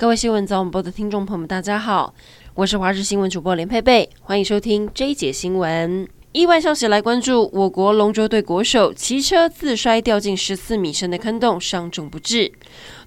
[0.00, 2.14] 各位新闻早晚报的听众朋友们，大家好，
[2.54, 6.08] 我是华视新闻主播连佩佩，欢迎收听 J 姐新闻。
[6.32, 12.52] 意外消息来关注，我国龙舟队国手骑车自摔掉进十四米深的坑洞，伤重不治。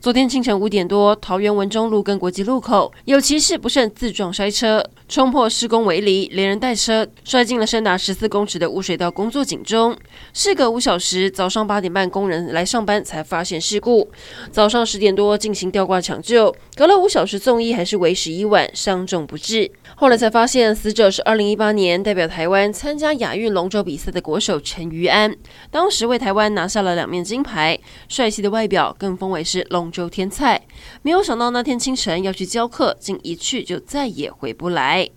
[0.01, 9.95] 昨天清晨五点多，桃园文中路跟国际路口有骑士不慎自撞摔车，冲破施工围篱，连人带车摔进了深达十四公尺的污水道工作井中。
[10.33, 14.11] 事隔五小时，早上八点半工人来上班才发现事故。
[14.51, 19.71] 早上十点多进行吊挂抢救，隔了五小时送医还是为时已晚，伤重不治。
[19.95, 25.35] 后来才发现死者是二零一八年代表台湾参加亚运龙舟比赛的国手陈瑜安，
[25.71, 30.61] 当时为台湾拿下了两面金牌，帅气的外表更封为是龙舟天菜，
[31.01, 35.09] 没有想到那天清晨要去教课，竟一去就再也回不来。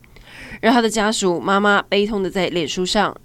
[0.60, 3.16] 而他的家属妈妈悲痛的在脸书上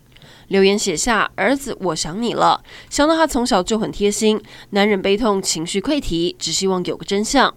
[0.48, 7.54] 留言写下：“儿子，我想你了，想到他从小就很贴心。”男人悲痛，情绪溃堤，只希望有个真相。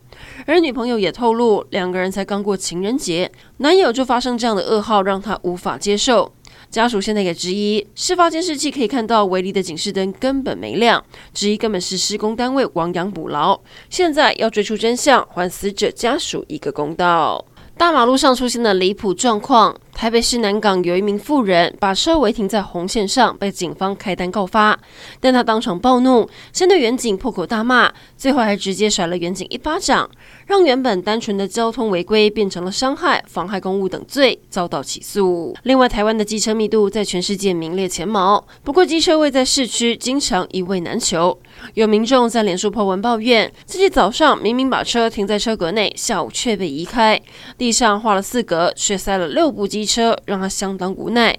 [0.46, 6.32] 而女朋友也透露，两个人才刚过情人节，男友就发生这样的噩耗，让他无法接受。
[6.74, 13.60] 家属现在也质疑，事发监视器可以看到围篱的警示灯根本没亮，质疑根本是施工单位亡羊补牢。
[13.88, 17.44] 现在要追出真相，还死者家属一个公道。
[17.78, 19.76] 大马路上出现的离谱状况。
[19.94, 24.78] 台北市南港有一名妇人把车违停在红线上，被警方开单告发，
[25.20, 30.10] 但他当场暴怒，先对员警破口大骂，最后还直接甩了员警一巴掌，
[30.46, 35.56] 让原本单纯的交通违规变成了伤害、妨害公务等罪，遭到起诉。
[35.62, 41.38] 另外，台湾的机车密度在全世界名列前茅，不过机车位在市区经常一位难求。
[41.74, 47.18] 有民众在脸书破文抱怨，自己早上明明把车停在车格内，下午却被移开，
[47.56, 49.83] 地上画了四格，却塞了六部机。
[49.84, 51.38] 汽车让他相当无奈。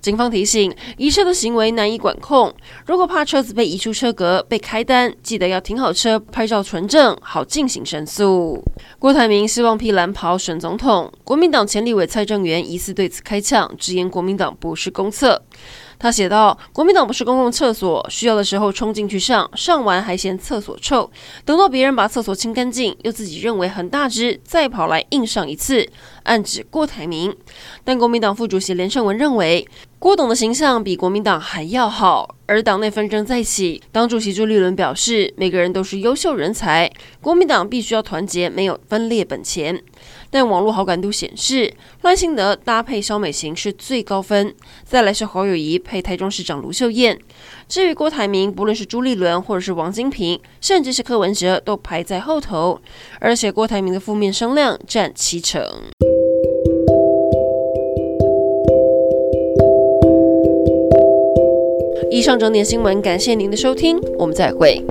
[0.00, 2.52] 警方提醒，移车的行为难以管控。
[2.86, 8.62] 如果怕车子被移出车格被开单，记得要停好车，拍照存证，好进行申诉。
[8.98, 15.42] 郭台铭希望披蓝袍选总统，国民党前立委蔡正元疑似对此开呛，直言国民党不是公厕。
[15.98, 21.08] 他写道：“国民党不是公共厕所，需要的时候冲进去上，上完还嫌厕所臭，
[21.44, 25.88] 等到别人把厕所清干净，又自己认为很大只，再跑来硬上一次。”
[26.24, 27.32] 暗指郭台铭。
[27.84, 29.61] 但国民党副主席连胜文认为，
[29.98, 32.36] 郭董的形象比国民党还要好。
[32.46, 36.90] 而党内纷争再起，党主席朱立伦表示，每个人都是优秀人才，
[37.20, 39.80] 国民党必须要团结，没有分裂本钱。
[40.28, 47.18] 但网络好感度显示，赖清德搭配萧美琴是最高分，再来是侯友宜配台中市长卢秀燕。
[47.68, 52.78] 至于郭台铭，不论是朱立伦或者是王金平，甚至是柯文哲，都排在后头。
[53.18, 55.62] 而且郭台铭的负面声量占七成。
[62.12, 64.84] 以上整点新闻，感谢您的收听，我们再会。